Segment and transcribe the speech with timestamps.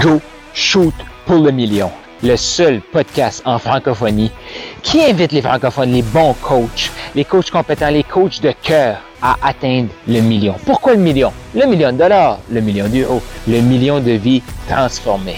[0.00, 0.22] Go
[0.54, 0.94] Shoot
[1.26, 1.90] pour le million,
[2.22, 4.30] le seul podcast en francophonie
[4.82, 9.36] qui invite les francophones, les bons coachs, les coachs compétents, les coachs de cœur à
[9.42, 10.54] atteindre le million.
[10.64, 11.30] Pourquoi le million?
[11.54, 15.36] Le million de dollars, le million d'euros, le million de vies transformées.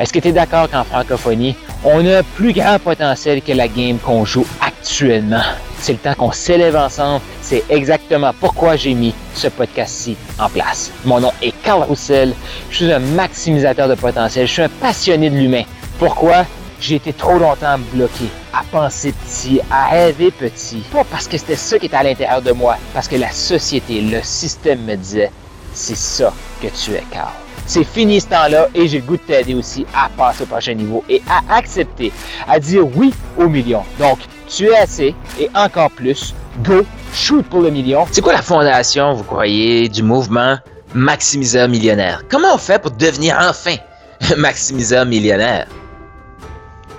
[0.00, 3.68] Est-ce que tu es d'accord qu'en francophonie, on a un plus grand potentiel que la
[3.68, 5.44] game qu'on joue actuellement?
[5.86, 7.20] C'est le temps qu'on s'élève ensemble.
[7.40, 10.90] C'est exactement pourquoi j'ai mis ce podcast-ci en place.
[11.04, 12.34] Mon nom est Carl Roussel.
[12.70, 14.48] Je suis un maximisateur de potentiel.
[14.48, 15.62] Je suis un passionné de l'humain.
[16.00, 16.44] Pourquoi?
[16.80, 20.82] J'ai été trop longtemps bloqué à penser petit, à rêver petit.
[20.90, 24.00] Pas parce que c'était ça qui était à l'intérieur de moi, parce que la société,
[24.00, 25.30] le système me disait,
[25.72, 27.30] c'est ça que tu es, Carl.
[27.64, 30.74] C'est fini ce temps-là et j'ai le goût de t'aider aussi à passer au prochain
[30.74, 32.12] niveau et à accepter,
[32.48, 33.84] à dire oui au million.
[34.00, 34.18] Donc,
[34.48, 36.34] tu es assez et encore plus.
[36.64, 38.06] Go, shoot pour le million.
[38.10, 40.56] C'est quoi la fondation, vous croyez, du mouvement
[40.94, 42.22] maximiseur millionnaire?
[42.30, 43.76] Comment on fait pour devenir enfin
[44.36, 45.66] maximiseur millionnaire?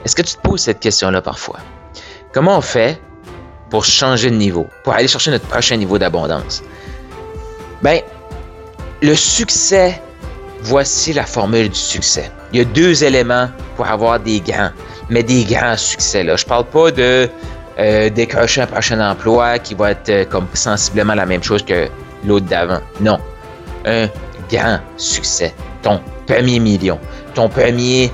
[0.05, 1.59] Est-ce que tu te poses cette question-là parfois?
[2.33, 3.01] Comment on fait
[3.69, 6.63] pour changer de niveau, pour aller chercher notre prochain niveau d'abondance?
[7.81, 8.01] Ben,
[9.01, 10.01] le succès
[10.61, 12.31] Voici la formule du succès.
[12.51, 14.71] Il y a deux éléments pour avoir des grands,
[15.09, 16.23] mais des grands succès.
[16.23, 16.35] Là.
[16.35, 17.29] Je parle pas de
[17.79, 21.87] euh, décrocher un prochain emploi qui va être euh, comme sensiblement la même chose que
[22.25, 22.79] l'autre d'avant.
[22.99, 23.19] Non.
[23.85, 24.07] Un
[24.51, 25.53] grand succès.
[25.81, 26.99] Ton premier million.
[27.33, 28.11] Ton premier.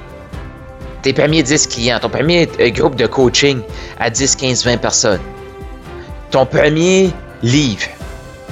[1.01, 1.99] Tes premiers 10 clients.
[1.99, 3.61] Ton premier euh, groupe de coaching
[3.99, 5.21] à 10, 15, 20 personnes.
[6.29, 7.87] Ton premier livre.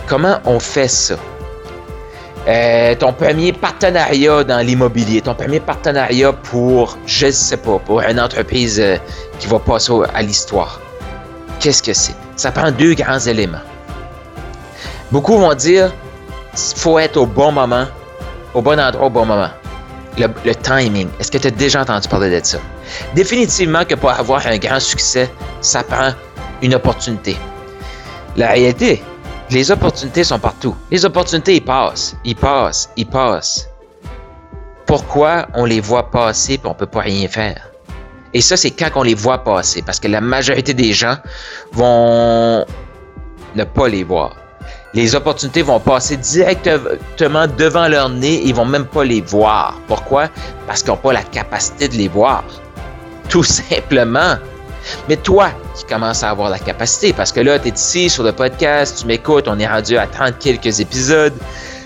[0.07, 1.15] Comment on fait ça?
[2.47, 8.01] Euh, ton premier partenariat dans l'immobilier, ton premier partenariat pour, je ne sais pas, pour
[8.01, 8.97] une entreprise euh,
[9.37, 10.81] qui va passer à l'histoire.
[11.59, 12.15] Qu'est-ce que c'est?
[12.35, 13.61] Ça prend deux grands éléments.
[15.11, 15.93] Beaucoup vont dire,
[16.53, 17.85] il faut être au bon moment,
[18.55, 19.49] au bon endroit au bon moment.
[20.17, 21.07] Le, le timing.
[21.19, 22.57] Est-ce que tu as déjà entendu parler de ça?
[23.13, 25.29] Définitivement que pour avoir un grand succès,
[25.61, 26.09] ça prend
[26.61, 27.37] une opportunité.
[28.35, 29.03] La réalité,
[29.51, 30.75] les opportunités sont partout.
[30.89, 33.69] Les opportunités, ils passent, ils passent, ils passent.
[34.85, 37.69] Pourquoi on les voit passer et on ne peut pas rien faire?
[38.33, 41.17] Et ça, c'est quand on les voit passer, parce que la majorité des gens
[41.73, 42.65] vont
[43.55, 44.35] ne pas les voir.
[44.93, 49.79] Les opportunités vont passer directement devant leur nez, ils vont même pas les voir.
[49.87, 50.29] Pourquoi?
[50.67, 52.43] Parce qu'ils n'ont pas la capacité de les voir.
[53.27, 54.35] Tout simplement.
[55.07, 58.23] Mais toi qui commences à avoir la capacité, parce que là, tu es ici sur
[58.23, 61.33] le podcast, tu m'écoutes, on est rendu à 30 quelques épisodes.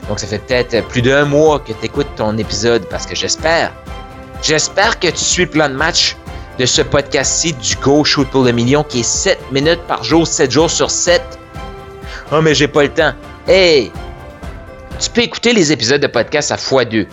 [0.08, 3.72] Donc, ça fait peut-être plus d'un mois que tu écoutes ton épisode, parce que j'espère,
[4.42, 6.16] j'espère que tu suis le plan de match
[6.58, 10.26] de ce podcast-ci du Go Shoot pour le million qui est 7 minutes par jour,
[10.26, 11.22] 7 jours sur 7.
[12.32, 13.14] Oh, mais j'ai pas le temps.
[13.48, 13.92] Hey!
[15.00, 17.08] Tu peux écouter les épisodes de podcast à x2.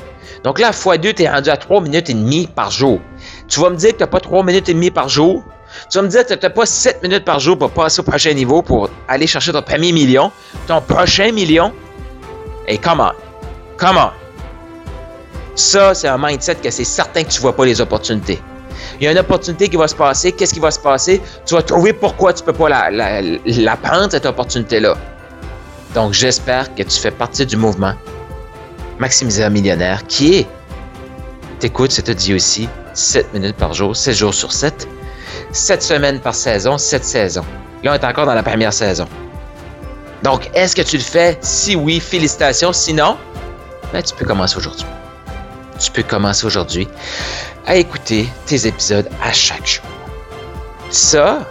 [0.44, 3.00] Donc là, à x2, tu es rendu à 3 minutes et demie par jour.
[3.48, 5.44] Tu vas me dire que tu n'as pas 3 minutes et demie par jour?
[5.90, 8.04] Tu vas me dire que tu n'as pas 7 minutes par jour pour passer au
[8.04, 10.30] prochain niveau, pour aller chercher ton premier million,
[10.66, 11.72] ton prochain million?
[12.68, 13.12] Et comment?
[13.76, 14.12] Comment?
[15.54, 18.40] Ça, c'est un mindset que c'est certain que tu ne vois pas les opportunités.
[19.00, 20.32] Il y a une opportunité qui va se passer.
[20.32, 21.20] Qu'est-ce qui va se passer?
[21.44, 24.96] Tu vas trouver pourquoi tu ne peux pas la, prendre, cette opportunité-là.
[25.94, 27.94] Donc, j'espère que tu fais partie du mouvement
[28.98, 30.46] Maximiseur millionnaire qui est,
[31.58, 34.86] t'écoutes, c'est te dit aussi, 7 minutes par jour, 7 jours sur 7,
[35.52, 37.44] 7 semaines par saison, 7 saisons.
[37.82, 39.06] Là, on est encore dans la première saison.
[40.22, 41.38] Donc, est-ce que tu le fais?
[41.40, 42.72] Si oui, félicitations.
[42.72, 43.16] Sinon,
[43.92, 44.86] ben, tu peux commencer aujourd'hui.
[45.80, 46.88] Tu peux commencer aujourd'hui
[47.66, 49.84] à écouter tes épisodes à chaque jour.
[50.90, 51.46] Ça,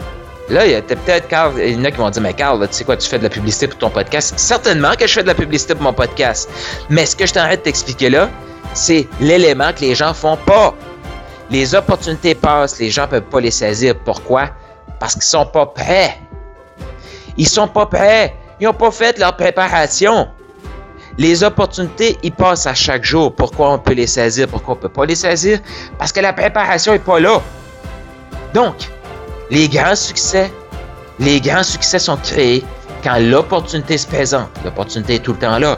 [0.49, 2.65] là, il y a peut-être Carl, il y en a qui vont dire, mais Carl,
[2.67, 4.33] tu sais quoi, tu fais de la publicité pour ton podcast?
[4.37, 6.49] Certainement que je fais de la publicité pour mon podcast.
[6.89, 8.29] Mais ce que je t'arrête de t'expliquer là,
[8.73, 10.73] c'est l'élément que les gens font pas.
[11.51, 13.93] Les opportunités passent, les gens ne peuvent pas les saisir.
[14.05, 14.51] Pourquoi?
[14.99, 16.17] Parce qu'ils sont pas prêts.
[17.35, 18.33] Ils sont pas prêts.
[18.61, 20.29] Ils n'ont pas fait leur préparation.
[21.17, 23.35] Les opportunités, ils passent à chaque jour.
[23.35, 24.47] Pourquoi on peut les saisir?
[24.47, 25.59] Pourquoi on ne peut pas les saisir?
[25.97, 27.41] Parce que la préparation n'est pas là.
[28.53, 28.89] Donc,
[29.49, 30.49] les grands succès,
[31.19, 32.63] les grands succès sont créés
[33.03, 34.49] quand l'opportunité se présente.
[34.63, 35.77] L'opportunité est tout le temps là.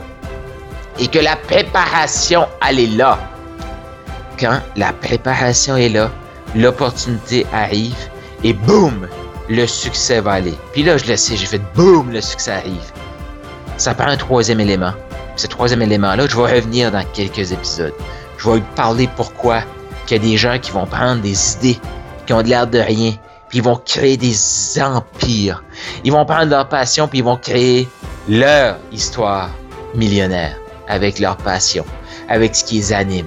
[1.00, 3.18] Et que la préparation, elle est là
[4.38, 6.10] quand la préparation est là,
[6.54, 7.96] l'opportunité arrive
[8.42, 9.08] et boum,
[9.48, 10.54] le succès va aller.
[10.72, 12.92] Puis là, je le sais, j'ai fait boum, le succès arrive.
[13.76, 14.92] Ça prend un troisième élément.
[15.36, 17.94] Ce troisième élément-là, je vais revenir dans quelques épisodes.
[18.38, 19.62] Je vais vous parler pourquoi
[20.06, 21.78] qu'il y a des gens qui vont prendre des idées
[22.26, 23.12] qui ont l'air de rien,
[23.48, 24.34] puis ils vont créer des
[24.80, 25.62] empires.
[26.04, 27.88] Ils vont prendre leur passion, puis ils vont créer
[28.28, 29.50] leur histoire
[29.94, 30.56] millionnaire
[30.88, 31.84] avec leur passion,
[32.28, 33.26] avec ce qui les anime.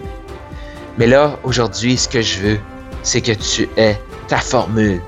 [0.97, 2.59] Mais là, aujourd'hui, ce que je veux,
[3.03, 5.01] c'est que tu aies ta formule.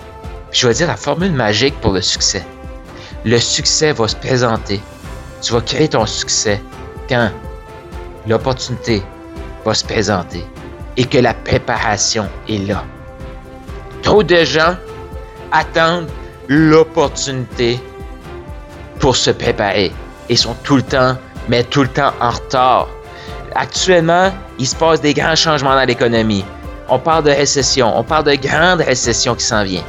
[0.51, 2.45] je vais dire la formule magique pour le succès.
[3.25, 4.81] Le succès va se présenter.
[5.41, 6.61] Tu vas créer ton succès
[7.07, 7.31] quand
[8.27, 9.03] l'opportunité
[9.65, 10.45] va se présenter
[10.97, 12.83] et que la préparation est là.
[14.01, 14.75] Trop de gens
[15.51, 16.09] attendent
[16.47, 17.79] l'opportunité
[18.99, 19.91] pour se préparer
[20.29, 22.87] et sont tout le temps, mais tout le temps en retard.
[23.55, 26.45] Actuellement, il se passe des grands changements dans l'économie.
[26.87, 29.83] On parle de récession, on parle de grande récession qui s'en vient.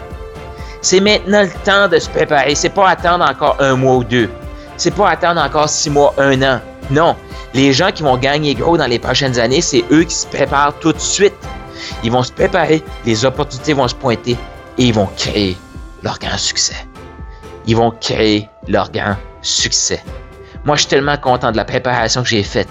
[0.82, 2.54] C'est maintenant le temps de se préparer.
[2.54, 4.30] C'est pas attendre encore un mois ou deux.
[4.76, 6.60] C'est pas attendre encore six mois, un an.
[6.90, 7.16] Non.
[7.52, 10.74] Les gens qui vont gagner gros dans les prochaines années, c'est eux qui se préparent
[10.78, 11.34] tout de suite.
[12.02, 14.36] Ils vont se préparer, les opportunités vont se pointer
[14.78, 15.56] et ils vont créer
[16.02, 16.76] leur grand succès.
[17.66, 20.02] Ils vont créer leur grand succès.
[20.64, 22.68] Moi, je suis tellement content de la préparation que j'ai faite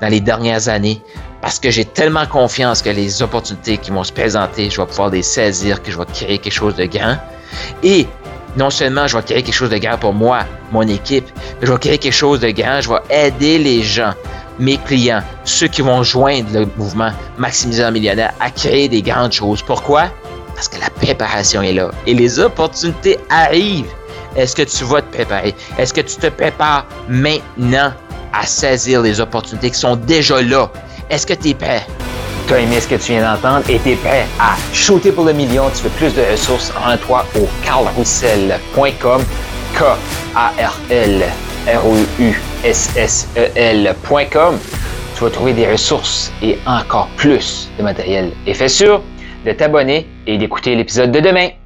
[0.00, 1.02] dans les dernières années
[1.40, 5.10] parce que j'ai tellement confiance que les opportunités qui vont se présenter, je vais pouvoir
[5.10, 7.16] les saisir, que je vais créer quelque chose de grand.
[7.82, 8.06] Et
[8.56, 10.40] non seulement je vais créer quelque chose de grand pour moi,
[10.72, 11.26] mon équipe,
[11.60, 14.12] mais je vais créer quelque chose de grand, je vais aider les gens,
[14.58, 19.62] mes clients, ceux qui vont joindre le mouvement Maximiseur Millionnaire à créer des grandes choses.
[19.62, 20.10] Pourquoi?
[20.54, 23.90] Parce que la préparation est là et les opportunités arrivent.
[24.36, 25.54] Est-ce que tu vas te préparer?
[25.78, 27.92] Est-ce que tu te prépares maintenant?
[28.32, 30.70] À saisir les opportunités qui sont déjà là?
[31.08, 31.86] Est-ce que tu es prêt?
[32.46, 33.64] Tu as aimé ce que tu viens d'entendre?
[33.68, 35.64] Et tu es prêt à shooter pour le million?
[35.74, 36.72] Tu veux plus de ressources?
[36.84, 39.22] En toi au carlroussel.com.
[39.74, 41.24] K-A-R-L
[41.68, 44.58] R-O-U-S-S-E-L.com.
[45.14, 48.32] Tu vas trouver des ressources et encore plus de matériel.
[48.46, 49.02] Et fais sûr
[49.46, 51.50] de t'abonner et d'écouter l'épisode de demain.